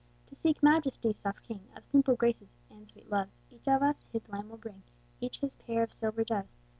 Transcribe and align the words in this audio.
To 0.29 0.35
seek 0.35 0.63
Majesty, 0.63 1.13
soft 1.13 1.43
king 1.43 1.59
Of 1.75 1.85
simple 1.85 2.15
graces, 2.15 2.47
and 2.71 2.89
sweet 2.89 3.11
loves, 3.11 3.37
Each 3.51 3.67
of 3.67 3.83
us 3.83 4.07
his 4.11 4.27
lamb 4.29 4.49
will 4.49 4.57
bring, 4.57 4.81
Each 5.19 5.37
his 5.41 5.53
pair 5.55 5.83
of 5.83 5.93
silver 5.93 6.23
doves. 6.23 6.57